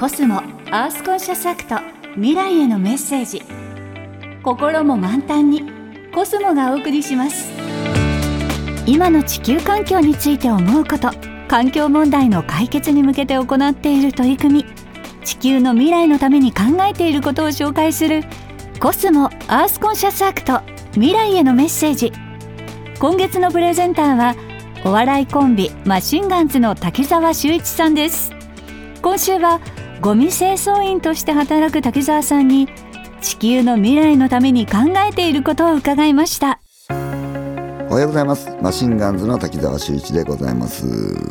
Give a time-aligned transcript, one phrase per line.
[0.00, 0.36] コスモ
[0.70, 1.76] アースコンシャスアクト
[2.14, 3.42] 未来へのメッセージ。
[4.42, 5.62] 心も満タンに
[6.14, 7.50] コスモがお送りします。
[8.86, 11.10] 今の地球環境について思うこと
[11.48, 14.66] 環境問題の解決に向けて行っている取り組み。
[15.22, 18.22] 地球の未来のために考えていることを紹介する
[18.80, 20.62] コスモアースコンシャスアクト
[20.94, 22.10] 未来へのメッセージ。
[22.98, 24.34] 今月のプレゼンターは
[24.82, 28.32] お笑いコンビマシンガンズの滝沢秀一さんです。
[29.02, 29.60] 今週は
[30.00, 32.68] ゴミ清掃員として働く滝沢さんに
[33.20, 36.58] 地球の未来のために考えていることを伺いました。
[37.90, 38.48] おはようございます。
[38.62, 40.86] マシンガンズの滝沢秀一でございます。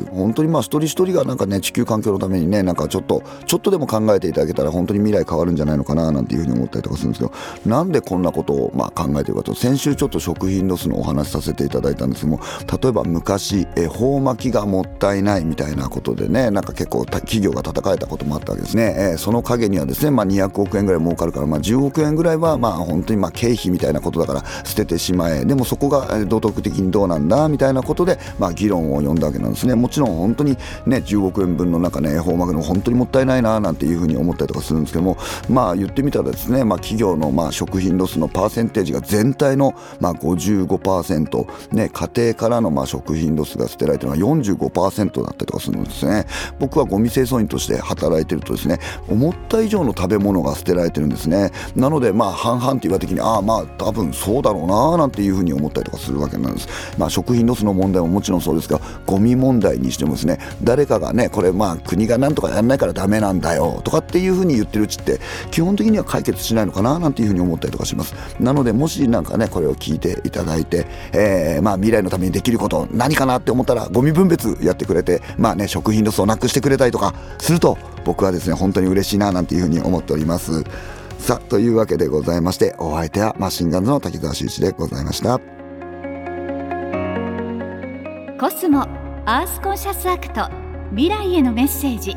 [0.10, 7.30] 本当にまあ一人一人がなんかね地球環境のためにねなんかちょっとちょっとでも考えていただけたら本当に未来変わるんじゃないのかななんていうふうに思ったりとかするんですけ
[7.64, 9.56] どなんでこんなことをまあ考えてるかと。
[9.56, 12.44] 先週ちょっと食品ロスのお話しさせていただいたんですけども
[12.82, 25.46] 例えば昔恵方巻きがもったいないみたいなことでねなんか結構企業が叩かれたこともあったわけですね、えー、その陰にはですねまあ200億円ぐらい儲かるからまあ10億円ぐらいはまあ本当にまあ経費みたいなことだから捨ててしまえ。
[25.46, 29.76] でもそこが道徳的にどうなんだみたいなことで、まあ、議論を呼んだわけなんですね。
[29.76, 35.18] もちろん本当にね10億円分の中ね恵方巻くの本当にもったいないななんていうふうに思ったりとかするんですけども
[35.50, 46.26] まあ言ってみたらですね、まあ、企業のまあ食品ロスのパーセンテージが全体のまあ55%、ね、家庭からのまあ食品ロスが捨てられてるのは45%だったりとかするんですね。
[46.60, 51.52] 僕はゴミ清掃員として働いてるとですね思った以上の食べ物が捨てられてるんですね。
[51.76, 56.38] なのでまあ半々って言われた時にああまあ多分そうだろうななんていうふうに思ったりとかするわけ
[56.98, 65.20] まあ食品ロスの問題ももちろんそうですがゴミ問題にしてもですね誰かがねこれまあ国がなんとかやんないからダメなんだよとかっていうふうに言ってるうちって
[65.52, 68.14] 基本的には解決しないのかななんていうふうに思ったりとかします。
[68.40, 80.64] なのでもしなんかねこれを聞いていただいて、えー、まあ未来のためにできること何かなって思ったらゴミ分別やってくれてまあね食品ロスをなくしてくれたりとかすると僕はですね本当に嬉しいななんていうふうに思っております。
[81.20, 85.59] さあというわけでございましてお相手はマシンガンズの滝沢秀一でございました。
[88.40, 88.84] コスモ
[89.26, 90.50] アースコンシャスアクト
[90.92, 92.16] 未来へのメッセージ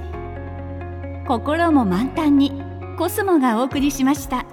[1.26, 2.62] 心も満タンに
[2.96, 4.46] コスモがお送りしました。